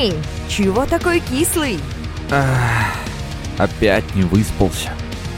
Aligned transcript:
Эй, 0.00 0.14
чего 0.48 0.86
такой 0.86 1.20
кислый? 1.20 1.78
Ах, 2.30 2.96
опять 3.58 4.14
не 4.14 4.22
выспался. 4.22 4.88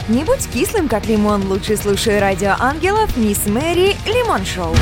Не 0.07 0.23
будь 0.23 0.47
кислым, 0.47 0.87
как 0.87 1.05
лимон, 1.05 1.45
лучше 1.47 1.75
слушай 1.75 2.17
радио 2.17 2.55
ангелов 2.57 3.17
Мисс 3.17 3.45
Мэри 3.45 3.97
Лимон 4.05 4.45
Шоу. 4.45 4.73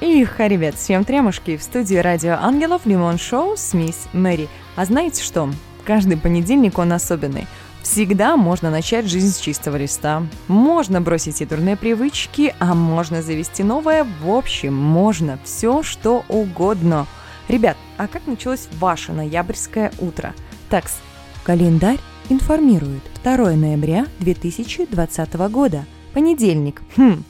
Иха, 0.00 0.46
ребят, 0.46 0.76
всем 0.76 1.04
тремушки 1.04 1.56
в 1.56 1.62
студии 1.64 1.96
Радио 1.96 2.34
Ангелов 2.40 2.82
Лимон 2.86 3.18
Шоу 3.18 3.56
с 3.56 3.74
Мисс 3.74 4.06
Мэри. 4.12 4.48
А 4.76 4.84
знаете 4.84 5.24
что? 5.24 5.50
Каждый 5.84 6.16
понедельник 6.16 6.78
он 6.78 6.92
особенный. 6.92 7.48
Всегда 7.82 8.36
можно 8.36 8.70
начать 8.70 9.06
жизнь 9.06 9.32
с 9.32 9.38
чистого 9.38 9.76
листа. 9.78 10.22
Можно 10.46 11.00
бросить 11.00 11.40
и 11.40 11.44
дурные 11.44 11.76
привычки, 11.76 12.54
а 12.60 12.74
можно 12.74 13.20
завести 13.20 13.64
новое. 13.64 14.06
В 14.22 14.30
общем, 14.30 14.74
можно 14.74 15.40
все, 15.44 15.82
что 15.82 16.24
угодно. 16.28 17.08
Ребят, 17.48 17.76
а 17.96 18.08
как 18.08 18.26
началось 18.26 18.68
ваше 18.78 19.12
ноябрьское 19.12 19.92
утро? 20.00 20.34
Такс, 20.68 20.98
календарь 21.44 22.00
информирует. 22.28 23.02
2 23.22 23.36
ноября 23.52 24.06
2020 24.18 25.34
года. 25.50 25.84
Понедельник. 26.12 26.82
Хм, 26.96 27.22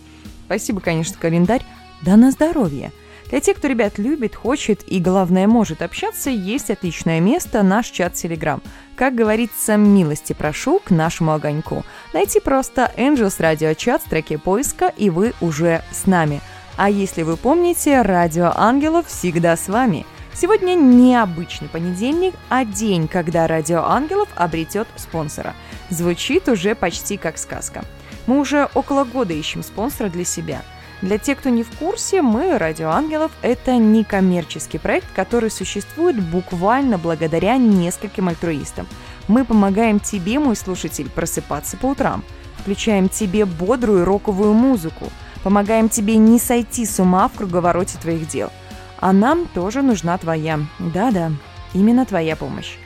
спасибо, 0.46 0.80
конечно, 0.80 1.16
календарь. 1.20 1.62
Да 2.02 2.16
на 2.16 2.30
здоровье. 2.30 2.92
Для 3.30 3.40
тех, 3.40 3.56
кто, 3.56 3.68
ребят, 3.68 3.98
любит, 3.98 4.36
хочет 4.36 4.84
и, 4.86 5.00
главное, 5.00 5.48
может 5.48 5.82
общаться, 5.82 6.30
есть 6.30 6.70
отличное 6.70 7.20
место– 7.20 7.62
наш 7.64 7.88
чат 7.88 8.14
Telegram. 8.14 8.62
Как 8.94 9.14
говорится, 9.14 9.76
милости 9.76 10.32
прошу 10.32 10.78
к 10.78 10.90
нашему 10.90 11.32
огоньку. 11.32 11.84
Найти 12.14 12.38
просто 12.40 12.92
Angels 12.96 13.40
Radio 13.40 13.74
Chat 13.74 13.98
в 13.98 14.06
строке 14.06 14.38
поиска, 14.38 14.92
и 14.96 15.10
вы 15.10 15.34
уже 15.40 15.82
с 15.90 16.06
нами. 16.06 16.40
А 16.76 16.90
если 16.90 17.22
вы 17.22 17.36
помните, 17.36 18.02
Радио 18.02 18.52
Ангелов 18.54 19.06
всегда 19.06 19.56
с 19.56 19.68
вами. 19.68 20.06
Сегодня 20.34 20.74
необычный 20.74 21.68
понедельник, 21.68 22.34
а 22.50 22.64
день, 22.64 23.08
когда 23.08 23.46
Радио 23.46 23.82
Ангелов 23.84 24.28
обретет 24.36 24.86
спонсора. 24.96 25.54
Звучит 25.88 26.48
уже 26.48 26.74
почти 26.74 27.16
как 27.16 27.38
сказка. 27.38 27.84
Мы 28.26 28.38
уже 28.38 28.68
около 28.74 29.04
года 29.04 29.32
ищем 29.32 29.62
спонсора 29.62 30.08
для 30.08 30.24
себя– 30.24 30.62
для 31.02 31.18
тех, 31.18 31.38
кто 31.38 31.50
не 31.50 31.62
в 31.62 31.70
курсе, 31.76 32.22
мы, 32.22 32.56
Радио 32.56 32.88
Ангелов, 32.88 33.30
это 33.42 33.76
некоммерческий 33.76 34.78
проект, 34.78 35.06
который 35.14 35.50
существует 35.50 36.18
буквально 36.18 36.96
благодаря 36.96 37.58
нескольким 37.58 38.28
альтруистам. 38.28 38.86
Мы 39.28 39.44
помогаем 39.44 40.00
тебе, 40.00 40.38
мой 40.38 40.56
слушатель, 40.56 41.10
просыпаться 41.10 41.76
по 41.76 41.86
утрам, 41.86 42.24
включаем 42.58 43.10
тебе 43.10 43.44
бодрую 43.44 44.06
роковую 44.06 44.54
музыку, 44.54 45.10
помогаем 45.46 45.88
тебе 45.88 46.16
не 46.16 46.40
сойти 46.40 46.84
с 46.84 46.98
ума 46.98 47.28
в 47.28 47.34
круговороте 47.34 47.98
твоих 47.98 48.26
дел. 48.26 48.50
А 48.98 49.12
нам 49.12 49.46
тоже 49.46 49.80
нужна 49.80 50.18
твоя, 50.18 50.58
да-да, 50.80 51.30
именно 51.72 52.04
твоя 52.04 52.34
помощь. 52.34 52.78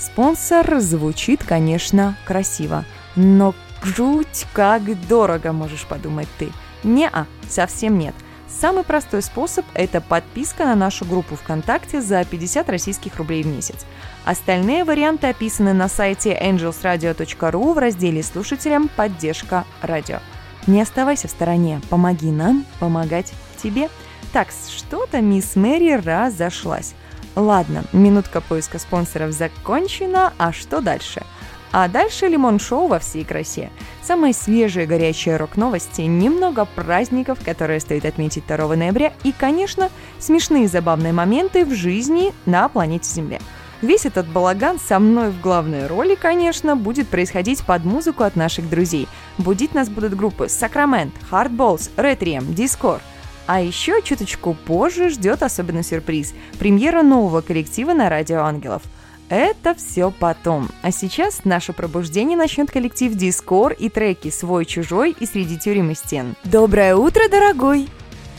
Спонсор 0.00 0.80
звучит, 0.80 1.44
конечно, 1.44 2.16
красиво, 2.24 2.84
но 3.14 3.54
жуть 3.84 4.46
как 4.52 4.82
дорого, 5.06 5.52
можешь 5.52 5.86
подумать 5.86 6.26
ты– 6.40 6.48
не-а, 6.82 7.26
совсем 7.48 7.96
нет. 7.96 8.16
Самый 8.48 8.82
простой 8.82 9.22
способ– 9.22 9.64
это 9.74 10.00
подписка 10.00 10.64
на 10.64 10.74
нашу 10.74 11.04
группу 11.04 11.36
ВКонтакте 11.36 12.00
за 12.00 12.24
50 12.24 12.68
российских 12.68 13.14
рублей 13.16 13.44
в 13.44 13.46
месяц. 13.46 13.86
Остальные 14.24 14.82
варианты 14.82 15.28
описаны 15.28 15.72
на 15.72 15.88
сайте 15.88 16.36
angelsradio.ru 16.36 17.74
в 17.74 17.78
разделе 17.78 18.24
«Слушателям. 18.24 18.88
Поддержка 18.88 19.64
радио». 19.82 20.18
Не 20.66 20.82
оставайся 20.82 21.28
в 21.28 21.30
стороне, 21.30 21.80
помоги 21.88 22.30
нам 22.30 22.64
помогать 22.80 23.32
тебе. 23.62 23.88
Так, 24.32 24.48
что-то 24.50 25.20
мисс 25.20 25.56
Мэри 25.56 25.92
разошлась. 25.92 26.94
Ладно, 27.36 27.84
минутка 27.92 28.40
поиска 28.40 28.78
спонсоров 28.78 29.32
закончена, 29.32 30.32
а 30.38 30.52
что 30.52 30.80
дальше– 30.80 31.22
а 31.72 31.88
дальше 31.88 32.28
лимон-шоу 32.28 32.86
во 32.86 32.98
всей 32.98 33.24
красе. 33.24 33.70
Самые 34.02 34.32
свежие 34.32 34.86
горячие 34.86 35.36
рок-новости, 35.36 36.02
немного 36.02 36.64
праздников, 36.64 37.38
которые 37.44 37.80
стоит 37.80 38.04
отметить 38.04 38.46
2 38.46 38.76
ноября, 38.76 39.12
и, 39.22 39.32
конечно, 39.32 39.90
смешные 40.18 40.68
забавные 40.68 41.12
моменты 41.12 41.64
в 41.64 41.74
жизни 41.74 42.32
на 42.46 42.68
планете 42.68 43.10
Земля. 43.10 43.38
Весь 43.80 44.06
этот 44.06 44.26
балаган 44.26 44.78
со 44.78 44.98
мной 44.98 45.30
в 45.30 45.40
главной 45.40 45.86
роли, 45.86 46.14
конечно, 46.14 46.76
будет 46.76 47.08
происходить 47.08 47.62
под 47.64 47.84
музыку 47.84 48.24
от 48.24 48.36
наших 48.36 48.68
друзей. 48.68 49.08
Будить 49.38 49.74
нас 49.74 49.88
будут 49.88 50.16
группы 50.16 50.48
Сакрамент, 50.48 51.14
Hardballs, 51.30 51.90
Retriem, 51.96 52.54
Discord. 52.54 53.00
А 53.46 53.60
еще 53.60 54.02
чуточку 54.02 54.54
позже 54.66 55.08
ждет 55.08 55.42
особенный 55.42 55.84
сюрприз– 55.84 56.34
премьера 56.58 57.02
нового 57.02 57.40
коллектива 57.40 57.94
на 57.94 58.08
Радио 58.08 58.42
Ангелов– 58.42 58.82
это 59.28 59.74
все 59.74 60.10
потом. 60.10 60.70
А 60.82 60.90
сейчас 60.90 61.44
наше 61.44 61.72
пробуждение 61.72 62.36
начнет 62.36 62.70
коллектив 62.70 63.12
Дискор 63.12 63.72
и 63.72 63.88
треки 63.88 64.30
«Свой-чужой» 64.30 65.14
и 65.18 65.26
«Среди 65.26 65.58
тюрем 65.58 65.90
и 65.90 65.94
стен». 65.94 66.34
Доброе 66.44 66.96
утро, 66.96 67.28
дорогой! 67.30 67.88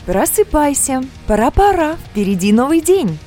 Просыпайся! 0.06 1.04
Пора-пора! 1.26 1.96
Впереди 2.10 2.52
новый 2.52 2.80
день! 2.80 3.18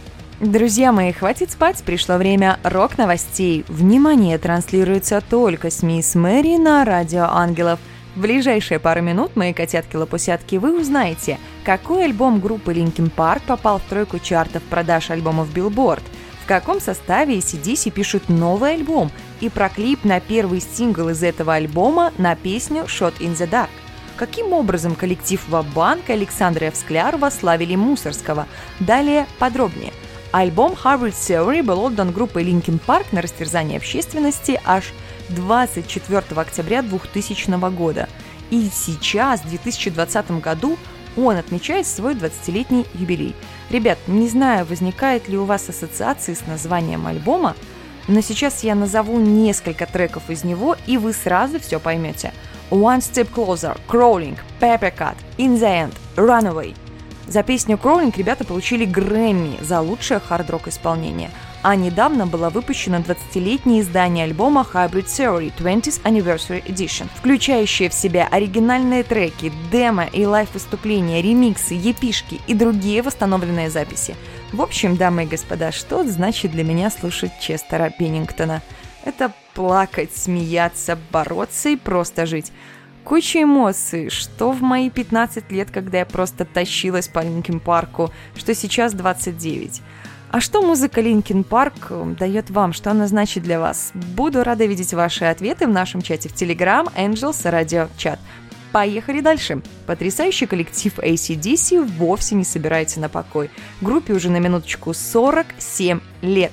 Друзья 0.43 0.91
мои, 0.91 1.13
хватит 1.13 1.51
спать, 1.51 1.81
пришло 1.85 2.17
время 2.17 2.59
рок-новостей. 2.63 3.63
Внимание, 3.69 4.37
транслируется 4.37 5.21
только 5.21 5.69
с 5.69 5.81
мисс 5.81 6.15
Мэри 6.15 6.57
на 6.57 6.83
Радио 6.83 7.23
Ангелов. 7.29 7.79
В 8.13 8.19
ближайшие 8.19 8.77
пару 8.77 9.01
минут, 9.01 9.37
мои 9.37 9.53
котятки-лопусятки, 9.53 10.57
вы 10.57 10.77
узнаете, 10.77 11.39
какой 11.63 12.03
альбом 12.03 12.41
группы 12.41 12.73
Linkin 12.73 13.09
Park 13.15 13.43
попал 13.47 13.79
в 13.79 13.83
тройку 13.83 14.19
чартов 14.19 14.61
продаж 14.63 15.11
альбомов 15.11 15.47
Billboard– 15.55 16.03
в 16.43 16.45
каком 16.45 16.81
составе 16.81 17.37
ACDC 17.37 17.89
пишут 17.91 18.27
новый 18.27 18.73
альбом 18.73 19.11
и 19.39 19.47
про 19.47 19.69
клип 19.69 20.03
на 20.03 20.19
первый 20.19 20.59
сингл 20.59 21.07
из 21.07 21.23
этого 21.23 21.53
альбома 21.53 22.11
на 22.17 22.35
песню 22.35 22.83
«Shot 22.83 23.17
in 23.19 23.33
the 23.33 23.49
Dark». 23.49 23.69
Каким 24.17 24.51
образом 24.51 24.95
коллектив 24.95 25.41
Вабанк 25.47 26.09
и 26.09 26.13
Александра 26.13 26.69
Всклярова 26.69 27.29
славили 27.29 27.77
Мусорского? 27.77 28.45
Далее 28.81 29.25
подробнее. 29.39 29.93
Альбом 30.33 30.73
Harvard 30.73 31.13
Theory 31.13 31.61
был 31.61 31.79
отдан 31.79 32.11
группой 32.11 32.44
Linkin 32.44 32.81
Park 32.83 33.05
на 33.11 33.21
растерзание 33.21 33.77
общественности 33.77 34.59
аж 34.66 34.85
24 35.29 36.23
октября 36.35 36.81
2000 36.81 37.69
года. 37.69 38.09
И 38.49 38.67
сейчас, 38.73 39.41
в 39.41 39.49
2020 39.49 40.41
году, 40.41 40.79
он 41.16 41.38
отмечает 41.38 41.85
свой 41.85 42.16
20-летний 42.16 42.88
юбилей. 42.95 43.35
Ребят, 43.69 43.99
не 44.07 44.27
знаю, 44.27 44.66
возникает 44.66 45.27
ли 45.27 45.38
у 45.38 45.45
вас 45.45 45.69
ассоциации 45.69 46.33
с 46.33 46.47
названием 46.47 47.05
альбома, 47.05 47.55
но 48.07 48.22
сейчас 48.22 48.63
я 48.63 48.73
назову 48.73 49.19
несколько 49.19 49.85
треков 49.85 50.31
из 50.31 50.43
него, 50.43 50.75
и 50.88 50.97
вы 50.97 51.13
сразу 51.13 51.59
все 51.59 51.79
поймете. 51.79 52.33
One 52.72 53.01
Step 53.01 53.29
Closer, 53.31 53.79
Crawling, 53.88 54.39
Pepper 54.59 54.91
Cut, 54.97 55.16
In 55.38 55.59
the 55.59 55.91
End, 55.91 55.93
Runaway. 56.16 56.75
За 57.28 57.44
песню 57.44 57.79
Crawling 57.81 58.13
ребята 58.17 58.45
получили 58.45 58.85
Грэмми 58.85 59.57
за 59.61 59.81
лучшее 59.81 60.19
хард-рок 60.19 60.67
исполнение– 60.67 61.29
а 61.63 61.78
недавно 61.78 62.28
было 62.28 62.50
выпущено 62.50 62.97
20-летнее 62.97 63.81
издание 63.81 64.25
альбома 64.25 64.67
Hybrid 64.72 65.06
Theory 65.06 65.51
20th 65.57 66.03
Anniversary 66.03 66.63
Edition, 66.66 67.07
включающее 67.16 67.89
в 67.89 67.94
себя 67.94 68.28
оригинальные 68.29 69.03
треки, 69.03 69.51
демо 69.72 70.03
и 70.03 70.25
лайв-выступления, 70.25 71.22
ремиксы, 71.22 71.73
епишки 71.73 72.41
и 72.47 72.53
другие 72.53 73.01
восстановленные 73.01 73.69
записи. 73.69 74.16
В 74.51 74.61
общем, 74.61 74.97
дамы 74.97 75.23
и 75.23 75.28
господа, 75.28 75.72
что 75.72 76.03
значит 76.03 76.51
для 76.51 76.66
меня 76.66 76.91
слушать 76.91 77.31
Честера 77.40 77.90
Пеннингтона? 77.90 78.61
Это 79.05 79.31
плакать, 79.53 80.16
смеяться, 80.16 80.97
бороться 81.11 81.69
и 81.69 81.78
просто 81.78 82.25
жить. 82.25 82.51
Куча 83.03 83.44
эмоций, 83.44 84.09
что 84.09 84.52
в 84.52 84.62
мои 84.62 84.90
15 84.90 85.52
лет, 85.52 85.72
когда 85.72 86.00
я 86.00 86.06
просто 86.06 86.46
тащилась 86.46 87.09
по 87.09 87.19
Линкин 87.19 87.59
Парку, 87.59 88.12
что 88.36 88.56
сейчас 88.56 88.94
29. 88.94 89.82
А 90.32 90.40
что 90.40 90.64
музыка 90.64 91.00
Linkin 91.00 91.46
Park 91.47 91.73
э, 91.90 92.16
дает 92.16 92.50
вам? 92.50 92.73
Что 92.73 92.90
она 92.90 93.08
значит 93.08 93.44
для 93.44 93.59
вас? 93.59 93.91
Буду 93.94 94.44
рада 94.44 94.66
видеть 94.66 94.91
ваши 94.94 95.26
ответы 95.26 95.67
в 95.67 95.70
нашем 95.70 96.02
чате 96.02 96.28
в 96.28 96.34
Telegram 96.34 96.91
Angels 96.96 97.44
Radio 97.44 97.88
Chat. 97.97 98.17
Поехали 98.72 99.20
дальше. 99.20 99.61
Потрясающий 99.85 100.47
коллектив 100.47 100.97
ACDC 100.97 101.84
вовсе 101.84 102.34
не 102.34 102.46
собирается 102.46 102.99
на 102.99 103.09
покой. 103.09 103.52
Группе 103.82 104.14
уже 104.14 104.32
на 104.32 104.38
минуточку 104.38 104.96
47 104.96 105.99
лет. 106.23 106.52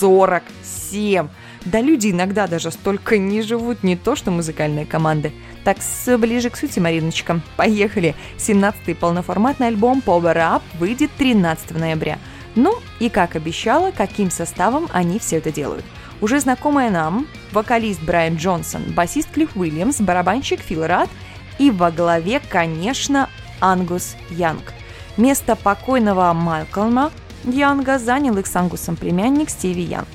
47! 0.00 1.28
Да 1.64 1.80
люди 1.80 2.10
иногда 2.10 2.46
даже 2.46 2.70
столько 2.70 3.18
не 3.18 3.42
живут, 3.42 3.82
не 3.82 3.96
то 3.96 4.16
что 4.16 4.30
музыкальные 4.30 4.86
команды. 4.86 5.32
Так, 5.64 5.78
ближе 6.18 6.48
к 6.50 6.56
сути, 6.56 6.78
Мариночка. 6.78 7.40
Поехали! 7.56 8.14
17-й 8.38 8.94
полноформатный 8.94 9.66
альбом 9.68 10.02
Power 10.04 10.36
Up 10.36 10.62
выйдет 10.78 11.10
13 11.18 11.72
ноября– 11.72 12.18
ну 12.54 12.78
и 12.98 13.08
как 13.08 13.36
обещала, 13.36 13.90
каким 13.90 14.30
составом 14.30 14.88
они 14.92 15.18
все 15.18 15.36
это 15.36 15.52
делают. 15.52 15.84
Уже 16.20 16.40
знакомая 16.40 16.90
нам 16.90 17.26
вокалист 17.52 18.02
Брайан 18.02 18.36
Джонсон, 18.36 18.82
басист 18.92 19.30
Клифф 19.30 19.56
Уильямс, 19.56 20.00
барабанщик 20.00 20.60
Фил 20.60 20.86
Рад 20.86 21.08
и 21.58 21.70
во 21.70 21.90
главе, 21.90 22.40
конечно, 22.48 23.28
Ангус 23.60 24.16
Янг. 24.30 24.74
Место 25.16 25.56
покойного 25.56 26.32
Малкольма 26.32 27.10
Янга 27.44 27.98
занял 27.98 28.36
их 28.36 28.46
с 28.46 28.56
Ангусом 28.56 28.96
племянник 28.96 29.48
Стиви 29.50 29.82
Янг. 29.82 30.08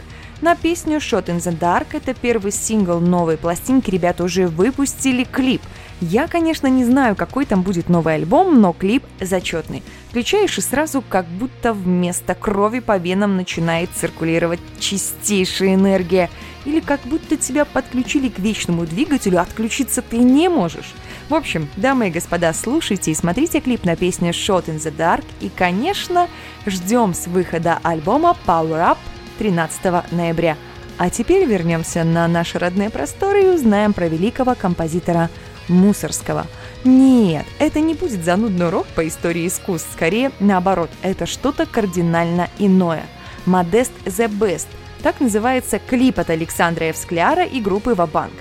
На 0.45 0.55
песню 0.55 0.97
«Shot 0.97 1.25
in 1.25 1.37
the 1.37 1.57
Dark»— 1.57 1.87
это 1.93 2.13
первый 2.13 2.51
сингл 2.51 2.99
новой 2.99 3.35
пластинки, 3.35 3.89
ребята 3.89 4.23
уже 4.23 4.45
выпустили 4.45 5.23
клип. 5.23 5.63
Я, 6.01 6.27
конечно, 6.27 6.67
не 6.67 6.85
знаю, 6.85 7.15
какой 7.15 7.47
там 7.47 7.63
будет 7.63 7.89
новый 7.89 8.13
альбом, 8.13 8.61
но 8.61 8.71
клип 8.71 9.03
зачетный. 9.19 9.81
Включаешь 10.11 10.55
и 10.59 10.61
сразу 10.61 11.01
как 11.01 11.25
будто 11.25 11.73
вместо 11.73 12.35
крови 12.35 12.77
по 12.77 12.95
венам 12.97 13.37
начинает 13.37 13.89
циркулировать 13.95 14.59
чистейшая 14.79 15.73
энергия. 15.73 16.29
Или 16.65 16.79
как 16.79 16.99
будто 17.05 17.37
тебя 17.37 17.65
подключили 17.65 18.29
к 18.29 18.37
вечному 18.37 18.85
двигателю, 18.85 19.41
отключиться 19.41 20.03
ты 20.03 20.19
не 20.19 20.47
можешь. 20.47 20.93
В 21.27 21.33
общем, 21.33 21.67
дамы 21.75 22.09
и 22.09 22.11
господа, 22.11 22.53
слушайте 22.53 23.09
и 23.09 23.15
смотрите 23.15 23.61
клип 23.61 23.83
на 23.83 23.95
песню 23.95 24.29
«Shot 24.29 24.65
in 24.65 24.77
the 24.77 24.95
Dark» 24.95 25.25
и, 25.41 25.49
конечно, 25.49 26.27
ждем 26.67 27.15
с 27.15 27.25
выхода 27.25 27.79
альбома 27.81 28.37
«Power 28.45 28.91
Up» 28.91 28.97
13 29.37 30.11
ноября. 30.11 30.57
А 30.97 31.09
теперь 31.09 31.45
вернемся 31.45 32.03
на 32.03 32.27
наши 32.27 32.57
родные 32.57 32.89
просторы 32.89 33.43
и 33.43 33.49
узнаем 33.49 33.93
про 33.93 34.07
великого 34.07 34.55
композитора 34.55 35.29
Мусорского. 35.67 36.45
Нет, 36.83 37.45
это 37.59 37.79
не 37.81 37.95
будет 37.95 38.23
занудный 38.23 38.67
урок 38.67 38.87
по 38.87 39.05
истории 39.07 39.47
искусств, 39.47 39.89
скорее 39.93 40.31
наоборот, 40.39 40.89
это 41.01 41.25
что-то 41.25 41.65
кардинально 41.65 42.49
иное. 42.59 43.03
«Модест 43.45 43.91
the 44.05 44.27
Best»– 44.27 44.67
так 45.03 45.19
называется 45.19 45.79
клип 45.79 46.19
от 46.19 46.29
Александра 46.29 46.87
Евскляра 46.87 47.43
и 47.45 47.59
группы 47.61 47.93
«Вабанк». 47.93 48.33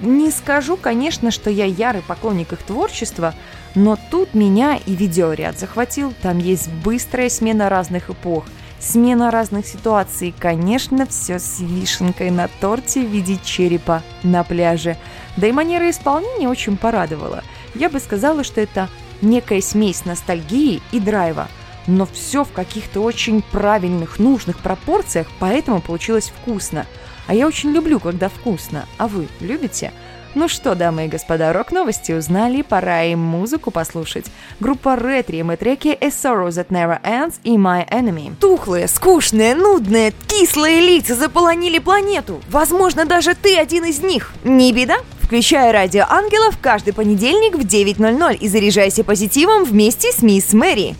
Не 0.00 0.30
скажу, 0.30 0.76
конечно, 0.76 1.30
что 1.30 1.50
я 1.50 1.64
ярый 1.64 2.02
поклонник 2.02 2.52
их 2.52 2.62
творчества, 2.62 3.34
но 3.74 3.98
тут 4.10 4.34
меня 4.34 4.78
и 4.84 4.94
видеоряд 4.94 5.58
захватил. 5.58 6.12
Там 6.22 6.38
есть 6.38 6.68
быстрая 6.84 7.28
смена 7.28 7.68
разных 7.68 8.10
эпох– 8.10 8.44
Смена 8.80 9.32
разных 9.32 9.66
ситуаций, 9.66 10.32
конечно, 10.38 11.04
все 11.06 11.38
с 11.40 11.58
вишенкой 11.58 12.30
на 12.30 12.48
торте 12.60 13.04
в 13.04 13.10
виде 13.10 13.38
черепа 13.44 14.02
на 14.22 14.44
пляже. 14.44 14.96
Да 15.36 15.48
и 15.48 15.52
манера 15.52 15.90
исполнения 15.90 16.48
очень 16.48 16.76
порадовала. 16.76 17.42
Я 17.74 17.90
бы 17.90 17.98
сказала, 17.98 18.44
что 18.44 18.60
это 18.60 18.88
некая 19.20 19.60
смесь 19.60 20.04
ностальгии 20.04 20.80
и 20.92 21.00
драйва. 21.00 21.48
Но 21.88 22.06
все 22.06 22.44
в 22.44 22.52
каких-то 22.52 23.00
очень 23.00 23.42
правильных, 23.42 24.18
нужных 24.18 24.58
пропорциях, 24.58 25.26
поэтому 25.40 25.80
получилось 25.80 26.32
вкусно. 26.40 26.86
А 27.26 27.34
я 27.34 27.46
очень 27.46 27.70
люблю, 27.70 27.98
когда 27.98 28.28
вкусно. 28.28 28.86
А 28.96 29.08
вы 29.08 29.26
любите? 29.40 29.92
Ну 30.34 30.46
что, 30.46 30.74
дамы 30.74 31.06
и 31.06 31.08
господа, 31.08 31.52
рок-новости 31.52 32.12
узнали, 32.12 32.62
пора 32.62 33.02
им 33.04 33.18
музыку 33.18 33.70
послушать. 33.70 34.26
Группа 34.60 34.94
Ретри 34.94 35.40
и 35.40 35.56
треки 35.56 35.96
A 36.00 36.08
Sorrow 36.08 36.48
That 36.48 36.68
Never 36.68 37.00
Ends 37.02 37.34
и 37.44 37.56
My 37.56 37.88
Enemy. 37.88 38.36
Тухлые, 38.38 38.88
скучные, 38.88 39.54
нудные, 39.54 40.12
кислые 40.28 40.80
лица 40.80 41.14
заполонили 41.14 41.78
планету. 41.78 42.40
Возможно, 42.50 43.06
даже 43.06 43.34
ты 43.34 43.56
один 43.56 43.84
из 43.84 44.00
них. 44.00 44.32
Не 44.44 44.72
беда? 44.72 44.96
Включай 45.22 45.72
радио 45.72 46.04
ангелов 46.08 46.56
каждый 46.60 46.92
понедельник 46.92 47.54
в 47.54 47.66
9.00 47.66 48.36
и 48.36 48.48
заряжайся 48.48 49.04
позитивом 49.04 49.64
вместе 49.64 50.12
с 50.12 50.22
мисс 50.22 50.52
Мэри 50.52 50.96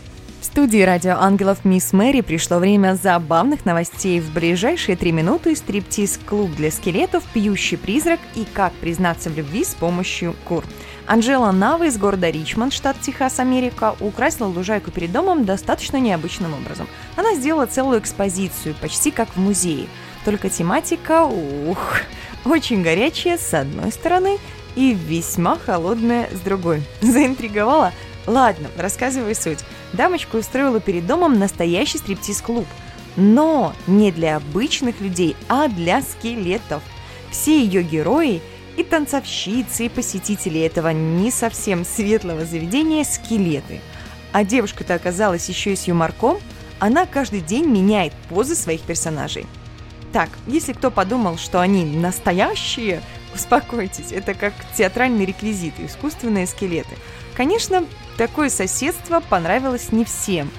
студии 0.49 0.81
«Радио 0.81 1.17
Ангелов» 1.19 1.65
Мисс 1.65 1.93
Мэри 1.93 2.23
пришло 2.23 2.59
время 2.59 2.99
забавных 3.01 3.67
новостей. 3.67 4.19
В 4.19 4.33
ближайшие 4.33 4.97
три 4.97 5.13
минуты 5.13 5.55
стриптиз-клуб 5.55 6.51
для 6.57 6.71
скелетов, 6.71 7.23
пьющий 7.35 7.77
призрак 7.77 8.19
и 8.35 8.47
как 8.55 8.73
признаться 8.73 9.29
в 9.29 9.37
любви 9.37 9.63
с 9.63 9.75
помощью 9.75 10.35
кур. 10.45 10.65
Анжела 11.07 11.53
Нава 11.53 11.85
из 11.85 11.99
города 11.99 12.31
Ричмонд, 12.31 12.73
штат 12.73 12.99
Техас, 13.01 13.39
Америка, 13.39 13.95
украсила 14.01 14.47
лужайку 14.47 14.91
перед 14.91 15.13
домом 15.13 15.45
достаточно 15.45 15.99
необычным 15.99 16.55
образом. 16.55 16.89
Она 17.15 17.35
сделала 17.35 17.67
целую 17.67 18.01
экспозицию, 18.01 18.75
почти 18.81 19.11
как 19.11 19.29
в 19.29 19.37
музее. 19.37 19.87
Только 20.25 20.49
тематика, 20.49 21.25
ух, 21.25 22.01
очень 22.47 22.83
горячая 22.83 23.37
с 23.37 23.53
одной 23.53 23.93
стороны 23.93 24.39
и 24.77 24.95
весьма 24.95 25.59
холодная 25.59 26.31
с 26.33 26.41
другой. 26.41 26.83
Заинтриговала? 27.03 27.93
Ладно, 28.27 28.69
рассказывай 28.79 29.35
суть. 29.35 29.61
Дамочка 29.93 30.37
устроила 30.37 30.81
перед 30.81 31.07
домом 31.07 31.39
настоящий 31.39 31.99
стриптиз-клуб. 31.99 32.67
Но 33.17 33.75
не 33.87 34.13
для 34.13 34.37
обычных 34.37 35.01
людей, 35.01 35.37
а 35.49 35.69
для 35.69 36.03
скелетов. 36.03 36.83
Все 37.31 37.61
ее 37.61 37.83
герои 37.83 38.41
и 38.77 38.85
танцовщицы, 38.85 39.87
и 39.87 39.89
посетители 39.89 40.61
этого 40.61 40.91
не 40.91 41.31
совсем 41.31 41.85
светлого 41.85 42.45
заведения– 42.45 43.05
скелеты. 43.05 43.81
А 44.33 44.45
девушка-то 44.45 44.95
оказалась 44.95 45.49
еще 45.49 45.73
и 45.73 45.77
с 45.77 45.89
юморком, 45.89 46.39
она 46.79 47.07
каждый 47.07 47.41
день 47.41 47.67
меняет 47.67 48.13
позы 48.29 48.55
своих 48.55 48.83
персонажей. 48.83 49.47
Так, 50.13 50.31
если 50.47 50.73
кто 50.73 50.91
подумал, 50.91 51.39
что 51.39 51.61
они 51.61 51.85
настоящие, 51.85 53.03
успокойтесь, 53.35 54.13
это 54.13 54.35
как 54.35 54.55
театральные 54.77 55.27
реквизиты, 55.27 55.87
искусственные 55.87 56.47
скелеты. 56.47 56.97
Конечно, 57.35 57.85
Такое 58.19 58.51
соседство 58.51 59.21
понравилось 59.21 59.93
не 59.93 60.05
всем. 60.05 60.51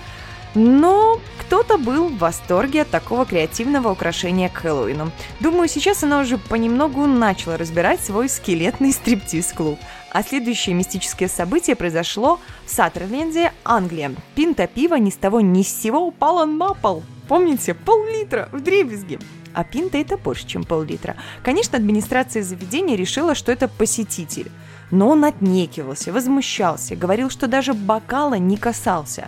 Но 0.55 1.19
кто-то 1.37 1.77
был 1.77 2.07
в 2.07 2.17
восторге 2.17 2.83
от 2.83 2.89
такого 2.89 3.25
креативного 3.25 3.91
украшения 3.91 4.47
к 4.47 4.53
Хэллоуину. 4.53 5.11
Думаю, 5.41 5.67
сейчас 5.67 6.01
она 6.03 6.21
уже 6.21 6.37
понемногу 6.37 7.05
начала 7.05 7.57
разбирать 7.57 7.99
свой 7.99 8.29
скелетный 8.29 8.91
стриптиз-клуб. 8.93 9.77
А 10.11 10.23
следующее 10.23 10.73
мистическое 10.73 11.27
событие 11.27 11.75
произошло 11.75 12.39
в 12.65 12.71
Саттерленде, 12.71 13.51
Англия. 13.65 14.15
Пинта 14.35 14.65
пива 14.65 14.95
ни 14.95 15.09
с 15.09 15.15
того 15.15 15.41
ни 15.41 15.61
с 15.61 15.81
сего 15.81 15.99
упала 15.99 16.45
на 16.45 16.73
пол. 16.73 17.03
Помните, 17.27 17.73
пол-литра 17.73 18.47
в 18.53 18.61
дребезге. 18.61 19.19
А 19.53 19.65
пинта 19.65 19.97
это 19.97 20.17
больше, 20.17 20.47
чем 20.47 20.63
пол-литра. 20.63 21.17
Конечно, 21.43 21.77
администрация 21.77 22.41
заведения 22.41 22.95
решила, 22.95 23.35
что 23.35 23.51
это 23.51 23.67
посетитель. 23.67 24.49
Но 24.91 25.09
он 25.09 25.23
отнекивался, 25.23 26.11
возмущался, 26.11 26.95
говорил, 26.95 27.29
что 27.29 27.47
даже 27.47 27.73
бокала 27.73 28.35
не 28.35 28.57
касался. 28.57 29.27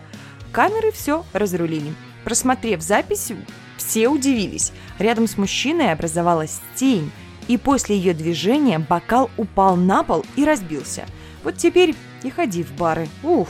Камеры 0.51 0.91
все 0.91 1.23
разрулили. 1.33 1.93
Просмотрев 2.23 2.81
запись, 2.81 3.31
все 3.77 4.07
удивились. 4.07 4.71
Рядом 4.99 5.27
с 5.27 5.37
мужчиной 5.37 5.91
образовалась 5.91 6.61
тень, 6.75 7.11
и 7.47 7.57
после 7.57 7.97
ее 7.97 8.13
движения 8.13 8.79
бокал 8.79 9.29
упал 9.37 9.75
на 9.75 10.03
пол 10.03 10.25
и 10.35 10.45
разбился. 10.45 11.05
Вот 11.43 11.57
теперь 11.57 11.95
и 12.23 12.29
ходи 12.29 12.63
в 12.63 12.73
бары. 12.73 13.07
Уф. 13.23 13.49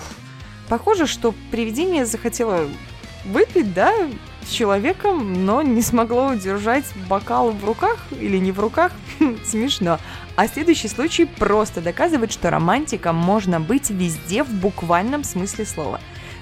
Похоже, 0.69 1.05
что 1.05 1.33
привидение 1.51 2.05
захотело 2.05 2.67
выпить, 3.25 3.73
да, 3.73 3.93
с 4.45 4.49
человеком, 4.49 5.45
но 5.45 5.61
не 5.61 5.81
смогло 5.81 6.27
удержать 6.29 6.85
бокал 7.07 7.51
в 7.51 7.63
руках 7.65 7.97
или 8.19 8.37
не 8.37 8.51
в 8.51 8.59
руках. 8.59 8.91
Смешно. 9.45 9.99
А 10.35 10.47
следующий 10.47 10.87
случай 10.87 11.25
просто 11.25 11.81
доказывает, 11.81 12.31
что 12.31 12.49
романтиком 12.49 13.15
можно 13.15 13.59
быть 13.59 13.89
везде 13.89 14.43
в 14.43 14.49
буквальном 14.49 15.23
смысле 15.23 15.65
слова. 15.65 15.99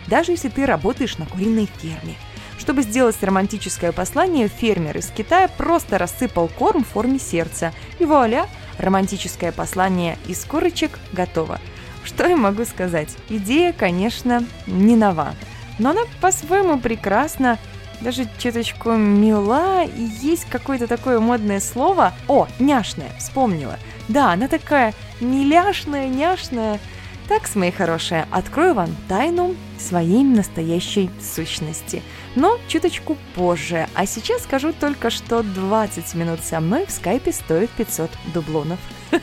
Даже 0.07 0.31
если 0.31 0.49
ты 0.49 0.65
работаешь 0.65 1.17
на 1.17 1.25
куриной 1.25 1.69
ферме. 1.77 2.15
Чтобы 2.57 2.81
сделать 2.81 3.15
романтическое 3.21 3.91
послание, 3.91 4.49
фермер 4.49 4.97
из 4.97 5.07
Китая 5.07 5.47
просто 5.47 5.97
рассыпал 5.97 6.49
корм 6.49 6.83
в 6.83 6.89
форме 6.89 7.17
сердца. 7.17 7.73
И 7.99 8.05
вуаля, 8.05 8.47
романтическое 8.77 9.51
послание 9.51 10.17
из 10.27 10.43
курочек 10.43 10.99
готово. 11.13 11.59
Что 12.03 12.27
я 12.27 12.35
могу 12.35 12.65
сказать? 12.65 13.09
Идея, 13.29 13.71
конечно, 13.71 14.43
не 14.67 14.95
нова. 14.95 15.35
Но 15.79 15.91
она 15.91 16.01
по-своему 16.21 16.79
прекрасна 16.79 17.57
даже 18.01 18.27
чуточку 18.37 18.91
мила, 18.93 19.83
и 19.83 20.01
есть 20.21 20.45
какое-то 20.45 20.87
такое 20.87 21.19
модное 21.19 21.59
слово. 21.59 22.13
О, 22.27 22.47
няшная, 22.59 23.11
вспомнила. 23.17 23.77
Да, 24.07 24.31
она 24.31 24.47
такая 24.47 24.93
миляшная, 25.19 26.07
няшная. 26.07 26.79
Так, 27.27 27.53
мои 27.55 27.69
хорошие, 27.69 28.25
открою 28.31 28.73
вам 28.73 28.89
тайну 29.07 29.55
своей 29.77 30.23
настоящей 30.23 31.11
сущности. 31.21 32.01
Но 32.35 32.57
чуточку 32.67 33.17
позже. 33.35 33.87
А 33.93 34.07
сейчас 34.07 34.43
скажу 34.43 34.73
только, 34.73 35.11
что 35.11 35.43
20 35.43 36.15
минут 36.15 36.39
со 36.43 36.59
мной 36.59 36.87
в 36.87 36.91
скайпе 36.91 37.31
стоит 37.31 37.69
500 37.71 38.09
дублонов. 38.33 38.79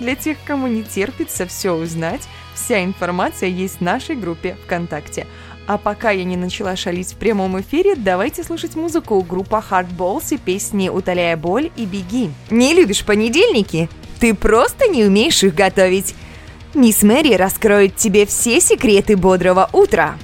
Для 0.00 0.16
тех, 0.16 0.36
кому 0.44 0.66
не 0.66 0.82
терпится 0.82 1.46
все 1.46 1.72
узнать, 1.72 2.28
вся 2.54 2.84
информация 2.84 3.48
есть 3.48 3.78
в 3.78 3.80
нашей 3.80 4.16
группе 4.16 4.56
ВКонтакте. 4.66 5.26
А 5.66 5.78
пока 5.78 6.10
я 6.10 6.24
не 6.24 6.36
начала 6.36 6.76
шалить 6.76 7.12
в 7.12 7.16
прямом 7.16 7.58
эфире, 7.60 7.94
давайте 7.96 8.44
слушать 8.44 8.76
музыку 8.76 9.20
группа 9.22 9.64
Hardballs 9.70 10.34
и 10.34 10.36
песни 10.36 10.90
«Утоляя 10.90 11.36
боль» 11.36 11.70
и 11.76 11.86
«Беги». 11.86 12.30
Не 12.50 12.74
любишь 12.74 13.04
понедельники? 13.04 13.88
Ты 14.20 14.34
просто 14.34 14.88
не 14.88 15.04
умеешь 15.04 15.42
их 15.42 15.54
готовить. 15.54 16.14
Мисс 16.74 17.02
Мэри 17.02 17.34
раскроет 17.34 17.96
тебе 17.96 18.26
все 18.26 18.60
секреты 18.60 19.16
бодрого 19.16 19.70
утра. 19.72 20.16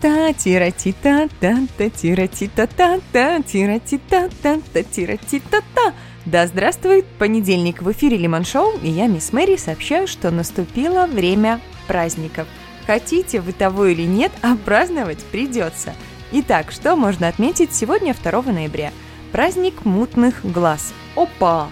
та 0.00 0.32
тира 0.32 0.70
ти 0.70 0.94
та 1.02 1.28
та 1.40 1.58
та 1.76 1.88
тира 1.88 2.26
ти 2.26 2.50
та 2.54 2.66
та 2.66 2.98
та 3.10 3.40
тира 3.40 3.78
ти 3.78 3.98
та 4.08 4.28
та 4.42 4.58
та 4.72 4.82
тира 4.82 5.16
ти 5.30 5.40
та 5.50 5.60
та 5.74 5.92
да 6.26 6.46
здравствует 6.46 7.06
понедельник 7.18 7.82
в 7.82 7.90
эфире 7.90 8.18
Лимон 8.18 8.44
Шоу, 8.44 8.72
и 8.82 8.88
я, 8.88 9.06
мисс 9.06 9.32
Мэри, 9.32 9.56
сообщаю, 9.56 10.06
что 10.06 10.30
наступило 10.30 11.06
время 11.06 11.60
праздников– 11.86 12.46
Хотите 12.86 13.40
вы 13.40 13.52
того 13.52 13.86
или 13.86 14.02
нет, 14.02 14.32
а 14.42 14.56
праздновать 14.56 15.24
придется. 15.24 15.94
Итак, 16.32 16.72
что 16.72 16.96
можно 16.96 17.28
отметить 17.28 17.74
сегодня, 17.74 18.14
2 18.14 18.42
ноября? 18.42 18.92
Праздник 19.32 19.84
мутных 19.84 20.44
глаз. 20.44 20.92
Опа! 21.16 21.68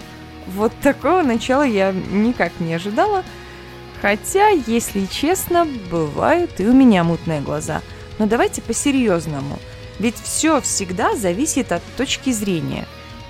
Вот 0.47 0.73
такого 0.81 1.21
начала 1.21 1.63
я 1.63 1.91
никак 1.91 2.51
не 2.59 2.73
ожидала. 2.73 3.23
Хотя, 4.01 4.49
если 4.49 5.05
честно, 5.05 5.65
бывают 5.89 6.59
и 6.59 6.67
у 6.67 6.73
меня 6.73 7.03
мутные 7.03 7.39
глаза. 7.39 7.81
Но 8.19 8.25
давайте 8.25 8.61
по-серьезному. 8.61 9.59
Ведь 9.99 10.17
все 10.21 10.59
всегда 10.59 11.15
зависит 11.15 11.71
от 11.71 11.83
точки 11.95 12.31
зрения. 12.31 12.85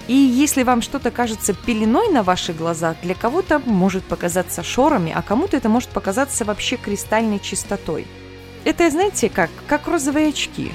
И 0.08 0.14
если 0.14 0.64
вам 0.64 0.82
что-то 0.82 1.12
кажется 1.12 1.54
пеленой 1.54 2.10
на 2.10 2.24
ваших 2.24 2.58
глазах, 2.58 2.98
для 3.02 3.16
кого-то 3.16 3.60
может 3.60 4.04
показаться 4.04 4.64
шорами, 4.64 5.14
а 5.16 5.22
кому-то 5.22 5.58
это 5.58 5.70
может 5.70 5.90
показаться 5.90 6.46
вообще 6.46 6.78
кристальной 6.78 7.40
чистотой. 7.40 8.06
Это, 8.66 8.90
знаете, 8.90 9.30
как, 9.30 9.50
как 9.68 9.88
розовые 9.88 10.30
очки. 10.30 10.72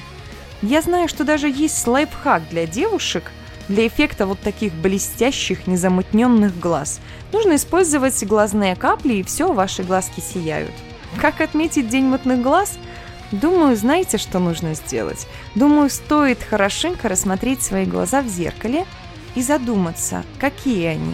Я 0.61 0.81
знаю, 0.81 1.07
что 1.07 1.23
даже 1.23 1.47
есть 1.49 1.87
лайфхак 1.87 2.49
для 2.49 2.65
девушек– 2.65 3.31
для 3.69 3.85
эффекта 3.85 4.25
вот 4.25 4.39
таких 4.39 4.73
блестящих, 4.73 5.67
незамутненных 5.67 6.59
глаз 6.59 6.99
нужно 7.31 7.55
использовать 7.55 8.25
глазные 8.25 8.75
капли, 8.75 9.13
и 9.13 9.23
все, 9.23 9.53
ваши 9.53 9.83
глазки 9.83 10.19
сияют. 10.19 10.71
Как 11.21 11.39
отметить 11.39 11.87
День 11.87 12.05
мутных 12.05 12.41
глаз? 12.41 12.79
Думаю, 13.31 13.75
знаете, 13.75 14.17
что 14.17 14.39
нужно 14.39 14.73
сделать? 14.73 15.27
Думаю, 15.53 15.91
стоит 15.91 16.41
хорошенько 16.41 17.07
рассмотреть 17.07 17.61
свои 17.61 17.85
глаза 17.85 18.23
в 18.23 18.27
зеркале 18.27 18.87
и 19.35 19.41
задуматься, 19.41 20.23
какие 20.39 20.85
они. 20.87 21.13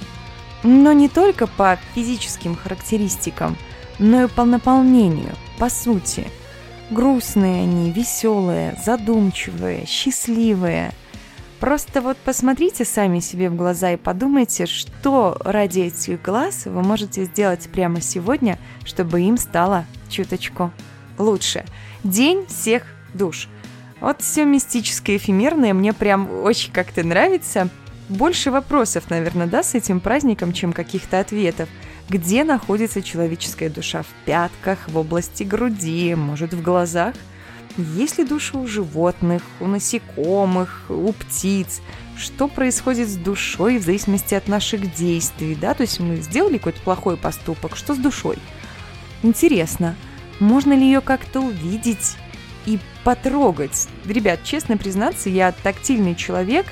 Но 0.64 0.94
не 0.94 1.10
только 1.10 1.48
по 1.48 1.78
физическим 1.94 2.56
характеристикам, 2.56 3.58
но 4.00 4.24
и 4.24 4.28
по 4.28 4.46
наполнению, 4.46 5.36
по 5.60 5.70
сути. 5.70 6.28
Грустные 6.92 7.64
они, 7.64 7.92
веселые, 7.92 8.78
задумчивые, 8.84 9.86
счастливые– 9.86 10.92
Просто 11.60 12.02
вот 12.02 12.18
посмотрите 12.18 12.84
сами 12.84 13.20
себе 13.20 13.50
в 13.50 13.56
глаза 13.56 13.92
и 13.92 13.98
подумайте, 13.98 14.66
что 14.66 15.38
ради 15.44 15.80
этих 15.82 16.22
глаз 16.22 16.66
вы 16.66 16.84
можете 16.84 17.24
сделать 17.24 17.70
прямо 17.72 18.02
сегодня, 18.02 18.60
чтобы 18.84 19.22
им 19.22 19.38
стало 19.38 19.86
чуточку 20.10 20.72
лучше. 21.18 21.66
День 22.04 22.46
всех 22.48 22.84
душ. 23.14 23.48
Вот 24.02 24.22
все 24.22 24.44
мистическое, 24.44 25.16
эфемерное 25.16 25.74
мне 25.74 25.94
прям 25.94 26.30
очень 26.44 26.74
как-то 26.74 27.04
нравится. 27.04 27.70
Больше 28.10 28.52
вопросов, 28.52 29.10
наверное, 29.10 29.48
да, 29.48 29.64
с 29.64 29.76
этим 29.76 30.00
праздником, 30.00 30.54
чем 30.54 30.74
каких-то 30.74 31.20
ответов. 31.20 31.70
Где 32.08 32.44
находится 32.44 33.02
человеческая 33.02 33.70
душа? 33.70 34.04
В 34.04 34.26
пятках, 34.26 34.80
в 34.88 34.98
области 34.98 35.44
груди, 35.44 36.14
может, 36.16 36.54
в 36.54 36.62
глазах– 36.62 37.16
есть 37.78 38.18
ли 38.18 38.24
души 38.24 38.58
у 38.58 38.68
животных, 38.68 39.42
у 39.60 39.68
насекомых, 39.68 40.86
у 40.88 41.12
птиц? 41.12 41.82
Что 42.18 42.48
происходит 42.48 43.10
с 43.10 43.16
душой 43.16 43.80
в 43.80 43.84
зависимости 43.84 44.34
от 44.34 44.48
наших 44.48 44.96
действий, 44.96 45.56
да? 45.56 45.74
То 45.74 45.82
есть 45.82 46.00
мы 46.00 46.16
сделали 46.18 46.58
какой-то 46.58 46.80
плохой 46.82 47.18
поступок, 47.18 47.76
что 47.76 47.94
с 47.94 47.98
душой? 47.98 48.38
Интересно, 49.24 49.96
можно 50.40 50.72
ли 50.72 50.86
ее 50.86 51.02
как-то 51.02 51.42
увидеть 51.42 52.16
и 52.66 52.80
потрогать? 53.04 53.90
Ребят, 54.06 54.40
честно 54.46 54.78
признаться, 54.78 55.30
я 55.30 55.52
тактильный 55.52 56.16
человек, 56.16 56.68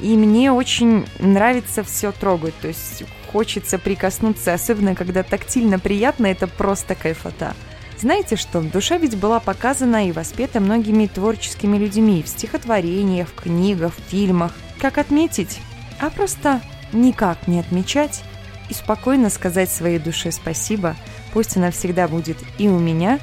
и 0.00 0.16
мне 0.16 0.52
очень 0.52 1.06
нравится 1.18 1.82
все 1.82 2.12
трогать. 2.12 2.54
То 2.60 2.68
есть 2.68 3.04
хочется 3.32 3.78
прикоснуться, 3.78 4.54
особенно 4.54 4.94
когда 4.94 5.22
тактильно 5.22 5.78
приятно, 5.78 6.26
это 6.26 6.46
просто 6.46 6.94
кайфота. 6.94 7.54
Знаете 7.98 8.36
что, 8.36 8.60
душа 8.60 8.98
ведь 8.98 9.16
была 9.16 9.40
показана 9.40 10.06
и 10.08 10.12
воспета 10.12 10.60
многими 10.60 11.06
творческими 11.06 11.78
людьми 11.78 12.22
в 12.22 12.28
стихотворениях, 12.28 13.28
в 13.28 13.42
книгах, 13.42 13.94
в 13.94 14.10
фильмах. 14.10 14.52
Как 14.78 14.98
отметить? 14.98 15.60
А 15.98 16.10
просто 16.10 16.60
никак 16.92 17.48
не 17.48 17.60
отмечать 17.60 18.22
и 18.68 18.74
спокойно 18.74 19.30
сказать 19.30 19.70
своей 19.70 19.98
душе 19.98 20.30
спасибо, 20.30 20.94
пусть 21.32 21.56
она 21.56 21.70
всегда 21.70 22.08
будет 22.08 22.36
и 22.58 22.68
у 22.68 22.78
меня, 22.78 23.18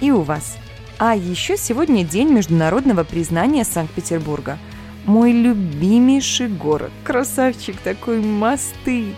и 0.00 0.10
у 0.10 0.20
вас. 0.20 0.56
А 0.98 1.16
еще 1.16 1.56
сегодня 1.56 2.04
день 2.04 2.28
международного 2.28 3.02
признания 3.02 3.64
Санкт-Петербурга. 3.64 4.58
Мой 5.04 5.32
любимейший 5.32 6.48
город. 6.48 6.92
Красавчик 7.04 7.76
такой, 7.78 8.20
мосты, 8.20 9.14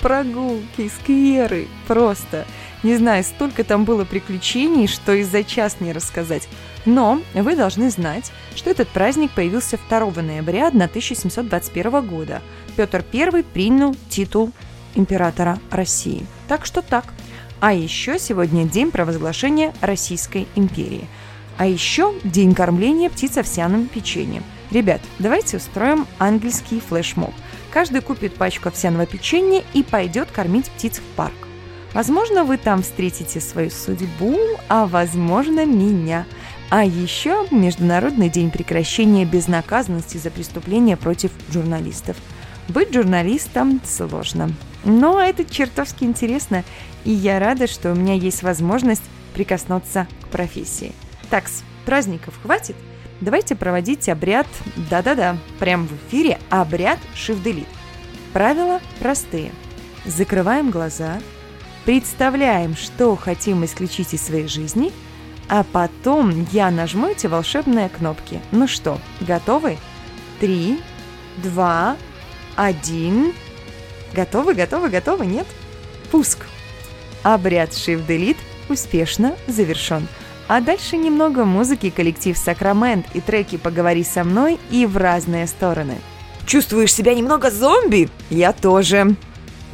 прогулки, 0.00 0.88
скверы. 0.88 1.66
Просто– 1.86 2.46
не 2.84 2.96
знаю, 2.96 3.24
столько 3.24 3.64
там 3.64 3.84
было 3.84 4.04
приключений, 4.04 4.86
что 4.86 5.12
и 5.12 5.24
за 5.24 5.42
час 5.42 5.78
не 5.80 5.92
рассказать. 5.92 6.48
Но 6.84 7.20
вы 7.34 7.56
должны 7.56 7.90
знать, 7.90 8.30
что 8.54 8.70
этот 8.70 8.88
праздник 8.88 9.32
появился 9.32 9.78
2 9.88 10.22
ноября 10.22 10.68
1721 10.68 12.06
года. 12.06 12.40
Петр 12.76 13.04
I 13.12 13.42
принял 13.42 13.96
титул 14.08 14.52
императора 14.94 15.58
России. 15.70 16.24
Так 16.46 16.66
что 16.66 16.80
так. 16.80 17.04
А 17.60 17.72
еще 17.72 18.20
сегодня 18.20 18.64
день 18.64 18.92
провозглашения 18.92 19.74
Российской 19.80 20.46
империи. 20.54 21.08
А 21.56 21.66
еще 21.66 22.14
день 22.22 22.54
кормления 22.54 23.10
птиц 23.10 23.36
овсяным 23.38 23.86
печеньем. 23.86 24.44
Ребят, 24.70 25.00
давайте 25.18 25.56
устроим 25.56 26.06
ангельский 26.18 26.80
флешмоб. 26.80 27.32
Каждый 27.72 28.02
купит 28.02 28.34
пачку 28.34 28.68
овсяного 28.68 29.06
печенья 29.06 29.62
и 29.72 29.82
пойдет 29.82 30.30
кормить 30.30 30.70
птиц 30.70 30.98
в 30.98 31.16
парк. 31.16 31.34
Возможно, 31.94 32.44
вы 32.44 32.58
там 32.58 32.82
встретите 32.82 33.40
свою 33.40 33.70
судьбу, 33.70 34.38
а 34.68 34.86
возможно, 34.86 35.64
меня. 35.64 36.26
А 36.70 36.84
еще 36.84 37.46
Международный 37.50 38.28
день 38.28 38.50
прекращения 38.50 39.24
безнаказанности 39.24 40.18
за 40.18 40.30
преступления 40.30 40.98
против 40.98 41.30
журналистов. 41.50 42.16
Быть 42.68 42.92
журналистом 42.92 43.80
сложно. 43.86 44.50
Но 44.84 45.18
это 45.18 45.46
чертовски 45.46 46.04
интересно, 46.04 46.62
и 47.04 47.10
я 47.10 47.38
рада, 47.38 47.66
что 47.66 47.92
у 47.92 47.94
меня 47.94 48.14
есть 48.14 48.42
возможность 48.42 49.02
прикоснуться 49.32 50.06
к 50.22 50.28
профессии. 50.28 50.92
Так, 51.30 51.48
с 51.48 51.62
праздников 51.86 52.34
хватит? 52.42 52.76
Давайте 53.20 53.54
проводить 53.54 54.08
обряд, 54.08 54.46
да-да-да, 54.90 55.36
прямо 55.58 55.86
в 55.86 55.92
эфире, 56.08 56.38
обряд 56.50 56.98
Shift 57.14 57.66
Правила 58.32 58.80
простые. 59.00 59.52
Закрываем 60.04 60.70
глаза– 60.70 61.20
представляем, 61.88 62.76
что 62.76 63.16
хотим 63.16 63.64
исключить 63.64 64.12
из 64.12 64.20
своей 64.20 64.46
жизни, 64.46 64.92
а 65.48 65.64
потом 65.64 66.46
я 66.52 66.70
нажму 66.70 67.08
эти 67.08 67.26
волшебные 67.26 67.88
кнопки. 67.88 68.42
Ну 68.52 68.68
что, 68.68 69.00
готовы? 69.22 69.78
Три, 70.38 70.80
два, 71.38 71.96
один. 72.56 73.32
Готовы, 74.12 74.52
готовы, 74.52 74.90
готовы, 74.90 75.24
нет? 75.24 75.46
Пуск. 76.10 76.44
Обряд 77.22 77.70
Shift 77.70 78.06
Delete 78.06 78.36
успешно 78.68 79.34
завершен. 79.46 80.08
А 80.48 80.62
дальше 80.62 80.96
немного 80.96 81.44
музыки, 81.44 81.90
коллектив 81.90 82.36
Сакрамент 82.36 83.06
и 83.12 83.20
треки 83.20 83.58
«Поговори 83.58 84.02
со 84.02 84.24
мной» 84.24 84.58
и 84.70 84.86
в 84.86 84.96
разные 84.96 85.46
стороны. 85.46 85.96
Чувствуешь 86.46 86.94
себя 86.94 87.14
немного 87.14 87.50
зомби? 87.50 88.08
Я 88.30 88.54
тоже. 88.54 89.14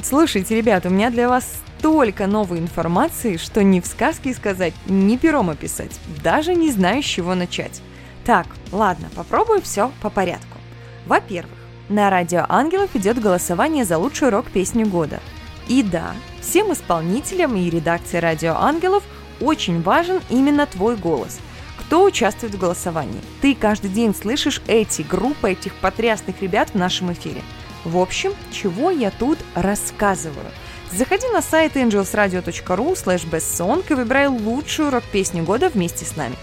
Слушайте, 0.02 0.56
ребят, 0.56 0.84
у 0.84 0.90
меня 0.90 1.10
для 1.10 1.28
вас 1.28 1.46
столько 1.78 2.26
новой 2.26 2.58
информации, 2.58 3.36
что 3.36 3.62
ни 3.62 3.78
в 3.78 3.86
сказке 3.86 4.34
сказать, 4.34 4.74
ни 4.86 5.16
пером 5.16 5.48
описать. 5.48 5.92
Даже 6.24 6.56
не 6.56 6.72
знаю, 6.72 7.04
с 7.04 7.06
чего 7.06 7.36
начать. 7.36 7.80
Так, 8.24 8.46
ладно, 8.72 9.08
попробую 9.14 9.62
все 9.62 9.92
по 10.02 10.10
порядку. 10.10 10.58
Во-первых, 11.06 11.58
на 11.88 12.10
Радио 12.10 12.46
Ангелов 12.48 12.90
идет 12.94 13.20
голосование 13.20 13.84
за 13.84 13.98
лучшую 13.98 14.32
рок-песню 14.32 14.86
года. 14.86 15.20
И 15.68 15.84
да, 15.84 16.14
всем 16.40 16.72
исполнителям 16.72 17.54
и 17.54 17.70
редакции 17.70 18.18
Радио 18.18 18.54
Ангелов 18.54 19.04
очень 19.40 19.82
важен 19.82 20.20
именно 20.30 20.66
твой 20.66 20.96
голос. 20.96 21.38
Кто 21.78 22.04
участвует 22.04 22.54
в 22.54 22.58
голосовании? 22.58 23.20
Ты 23.40 23.54
каждый 23.54 23.90
день 23.90 24.14
слышишь 24.14 24.60
эти 24.66 25.02
группы, 25.02 25.52
этих 25.52 25.74
потрясных 25.74 26.40
ребят 26.40 26.70
в 26.70 26.74
нашем 26.76 27.12
эфире. 27.12 27.42
В 27.84 27.98
общем, 27.98 28.32
чего 28.50 28.90
я 28.90 29.10
тут 29.10 29.38
рассказываю– 29.54 30.46
Заходи 30.96 31.26
на 31.30 31.42
сайт 31.42 31.76
angelsradio.ru 31.76 32.92
slash 32.94 33.28
bestsong 33.28 33.84
и 33.90 33.94
выбирай 33.94 34.28
лучшую 34.28 34.90
рок-песню 34.90 35.42
года 35.42 35.68
вместе 35.68 36.04
с 36.04 36.14
нами. 36.14 36.36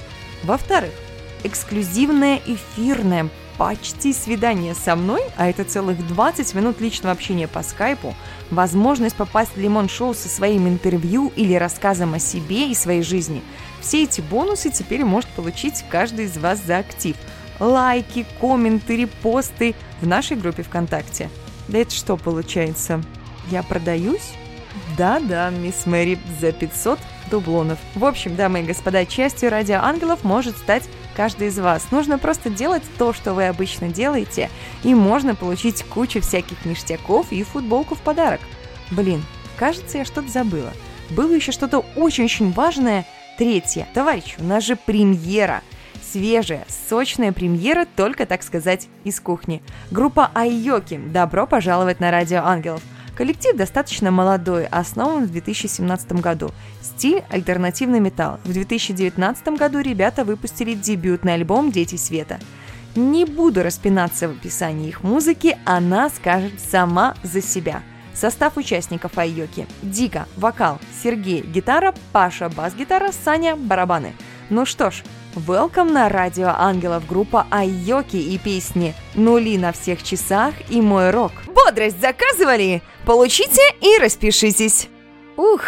Во-вторых, 0.44 0.92
эксклюзивное 1.46 2.42
эфирное 2.46 3.30
почти 3.58 4.14
свидание 4.14 4.74
со 4.74 4.96
мной, 4.96 5.22
а 5.38 5.50
это 5.50 5.64
целых 5.64 6.06
20 6.08 6.54
минут 6.56 6.82
личного 6.82 7.14
общения 7.14 7.48
по 7.48 7.64
скайпу, 7.64 8.16
возможность 8.50 9.16
попасть 9.16 9.56
в 9.56 9.60
Лимон 9.60 9.90
Шоу 9.90 10.14
со 10.14 10.30
своим 10.30 10.68
интервью 10.68 11.32
или 11.36 11.54
рассказом 11.56 12.14
о 12.14 12.20
себе 12.20 12.70
и 12.70 12.76
своей 12.76 13.04
жизни. 13.04 13.42
Все 13.82 14.04
эти 14.04 14.22
бонусы 14.22 14.72
теперь 14.72 15.04
может 15.04 15.30
получить 15.32 15.84
каждый 15.90 16.26
из 16.26 16.38
вас 16.38 16.60
за 16.64 16.78
актив. 16.78 17.16
Лайки, 17.60 18.26
комменты, 18.40 18.98
репосты 18.98 19.76
в 20.02 20.08
нашей 20.08 20.38
группе 20.38 20.64
ВКонтакте. 20.64 21.30
Да 21.68 21.78
это 21.78 21.92
что 21.92 22.18
получается? 22.18 23.02
Я 23.50 23.64
продаюсь? 23.64 24.34
Да-да, 24.98 25.50
мисс 25.50 25.86
Мэри, 25.86 26.20
за 26.40 26.52
500 26.52 27.00
дублонов. 27.32 27.80
В 27.96 28.06
общем, 28.06 28.36
дамы 28.36 28.62
и 28.62 28.64
господа, 28.64 29.06
частью 29.06 29.50
Радио 29.50 29.80
Ангелов 29.82 30.24
может 30.24 30.56
стать 30.56 30.84
каждый 31.16 31.48
из 31.48 31.58
вас. 31.58 31.90
Нужно 31.90 32.20
просто 32.20 32.52
делать 32.52 32.84
то, 33.00 33.14
что 33.14 33.34
вы 33.34 33.48
обычно 33.48 33.88
делаете, 33.88 34.52
и 34.84 34.94
можно 34.94 35.34
получить 35.34 35.84
кучу 35.84 36.22
всяких 36.22 36.64
ништяков 36.66 37.32
и 37.32 37.42
футболку 37.44 37.96
в 37.96 38.02
подарок. 38.02 38.42
Блин, 38.92 39.24
кажется, 39.58 39.98
я 39.98 40.06
что-то 40.06 40.30
забыла. 40.30 40.72
Было 41.10 41.32
еще 41.32 41.52
что-то 41.52 41.80
очень-очень 41.96 42.52
важное. 42.52 43.06
Третье. 43.38 43.88
Товарищ, 43.96 44.36
у 44.38 44.44
нас 44.44 44.64
же 44.64 44.76
премьера– 44.76 45.62
свежая, 46.12 46.66
сочная 46.68 47.32
премьера, 47.32 47.86
только, 47.96 48.26
так 48.26 48.44
сказать, 48.44 48.88
из 49.04 49.20
кухни. 49.20 49.62
Группа 49.92 50.30
Айоки. 50.34 50.98
Добро 50.98 51.48
пожаловать 51.48 52.00
на 52.00 52.12
Радио 52.12 52.42
Ангелов. 52.44 52.82
Коллектив 53.16 53.56
достаточно 53.56 54.10
молодой, 54.10 54.66
основан 54.68 55.26
в 55.26 55.32
2017 55.32 56.14
году. 56.14 56.52
Стиль– 56.82 57.24
альтернативный 57.30 58.00
металл. 58.00 58.40
В 58.44 58.54
2019 58.54 59.48
году 59.50 59.80
ребята 59.80 60.24
выпустили 60.24 60.74
дебютный 60.74 61.34
альбом 61.34 61.72
«Дети 61.72 61.98
света». 61.98 62.40
Не 62.96 63.26
буду 63.26 63.64
распинаться 63.64 64.28
в 64.28 64.32
описании 64.32 64.90
их 64.90 65.04
музыки, 65.04 65.58
она 65.66 66.10
скажет 66.10 66.60
сама 66.60 67.16
за 67.24 67.42
себя. 67.42 67.84
Состав 68.14 68.58
участников 68.58 69.18
Айоки. 69.18 69.66
Дика– 69.82 70.28
вокал, 70.36 70.80
Сергей– 71.02 71.42
гитара, 71.54 71.94
Паша– 72.12 72.50
бас-гитара, 72.56 73.12
Саня– 73.12 73.56
барабаны. 73.58 74.14
Ну 74.50 74.66
что 74.66 74.92
ж, 74.92 75.04
Welcome 75.36 75.94
на 75.94 76.10
радио 76.10 76.50
Ангелов 76.50 77.08
группа 77.08 77.48
Айоки 77.50 78.18
и 78.18 78.38
песни 78.38 78.94
«Нули 79.16 79.58
на 79.58 79.72
всех 79.72 80.04
часах» 80.04 80.54
и 80.70 80.82
«Мой 80.82 81.12
рок». 81.12 81.32
Бодрость 81.48 82.02
заказывали? 82.02 82.82
Получите 83.06 83.62
и 83.82 83.98
распишитесь. 84.00 84.88
Ух, 85.36 85.62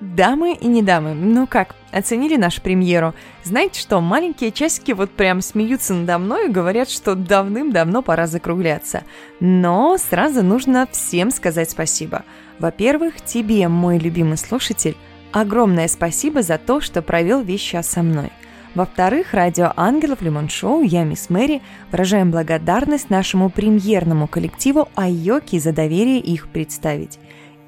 дамы 0.00 0.54
и 0.54 0.66
не 0.66 0.82
дамы, 0.82 1.14
ну 1.14 1.46
как, 1.46 1.74
оценили 1.92 2.36
нашу 2.36 2.62
премьеру? 2.62 3.14
Знаете 3.42 3.80
что, 3.80 4.00
маленькие 4.00 4.50
часики 4.50 4.92
вот 4.92 5.10
прям 5.10 5.42
смеются 5.42 5.92
надо 5.92 6.18
мной 6.18 6.46
и 6.46 6.52
говорят, 6.52 6.88
что 6.88 7.14
давным-давно 7.14 8.00
пора 8.02 8.26
закругляться. 8.26 9.04
Но 9.40 9.98
сразу 9.98 10.42
нужно 10.42 10.88
всем 10.90 11.30
сказать 11.30 11.70
спасибо. 11.70 12.24
Во-первых, 12.58 13.20
тебе, 13.20 13.68
мой 13.68 13.98
любимый 13.98 14.38
слушатель, 14.38 14.96
огромное 15.32 15.88
спасибо 15.88 16.42
за 16.42 16.56
то, 16.56 16.80
что 16.80 17.02
провел 17.02 17.42
весь 17.42 17.60
час 17.60 17.88
со 17.88 18.02
мной– 18.02 18.30
во-вторых, 18.74 19.34
радио 19.34 19.72
«Ангелов» 19.76 20.20
Лимон 20.20 20.48
Шоу, 20.48 20.82
я, 20.82 21.04
мисс 21.04 21.30
Мэри, 21.30 21.62
выражаем 21.92 22.30
благодарность 22.30 23.08
нашему 23.08 23.50
премьерному 23.50 24.26
коллективу 24.26 24.88
Айоки 24.96 25.58
за 25.58 25.72
доверие 25.72 26.18
их 26.18 26.48
представить. 26.48 27.18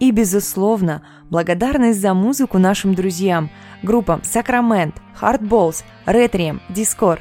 И, 0.00 0.10
безусловно, 0.10 1.02
благодарность 1.30 2.00
за 2.00 2.12
музыку 2.12 2.58
нашим 2.58 2.94
друзьям, 2.94 3.50
группам 3.82 4.22
Сакрамент, 4.24 4.96
Hardballs, 5.20 5.84
Retrium, 6.06 6.60
Discord. 6.68 7.20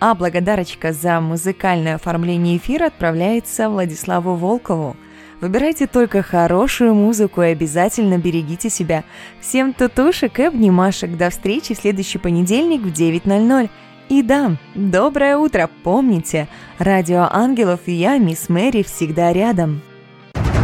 А 0.00 0.14
благодарочка 0.14 0.92
за 0.92 1.20
музыкальное 1.20 1.94
оформление 1.94 2.56
эфира 2.56 2.86
отправляется 2.86 3.68
Владиславу 3.68 4.34
Волкову– 4.34 4.96
Выбирайте 5.40 5.86
только 5.86 6.22
хорошую 6.22 6.94
музыку 6.94 7.42
и 7.42 7.48
обязательно 7.48 8.16
берегите 8.16 8.70
себя. 8.70 9.04
Всем 9.40 9.74
тутушек 9.74 10.38
и 10.38 10.44
обнимашек. 10.44 11.16
До 11.16 11.30
встречи 11.30 11.74
в 11.74 11.78
следующий 11.78 12.18
понедельник 12.18 12.82
в 12.82 12.92
9.00. 12.92 13.68
И 14.08 14.22
да, 14.22 14.52
доброе 14.74 15.36
утро, 15.36 15.68
помните, 15.82 16.46
Радио 16.78 17.28
Ангелов 17.30 17.80
и 17.86 17.92
я, 17.92 18.18
мисс 18.18 18.48
Мэри, 18.48 18.84
всегда 18.84 19.32
рядом. 19.32 19.82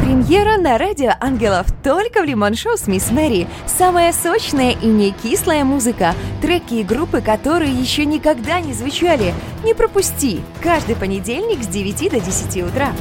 Премьера 0.03 0.59
на 0.59 0.79
Радио 0.79 1.11
Ангелов 1.21 1.67
только 1.83 2.23
в 2.23 2.25
Лимон 2.25 2.55
Шоу 2.55 2.77
с 2.77 2.87
Мисс 2.87 3.11
Мэри. 3.11 3.49
Самая 3.67 4.13
сочная 4.13 4.73
и 4.73 4.87
не 4.87 5.11
кислая 5.11 5.65
музыка. 5.65 6.15
Треки 6.41 6.75
и 6.75 6.85
группы, 6.85 7.21
которые 7.21 7.73
еще 7.73 8.05
никогда 8.05 8.61
не 8.61 8.75
звучали. 8.75 9.35
Не 9.65 9.75
пропусти. 9.75 10.41
Каждый 10.63 10.95
понедельник 10.95 11.63
с 11.63 11.67
9 11.67 12.11
до 12.11 12.21
10 12.21 12.63
утра. 12.63 12.93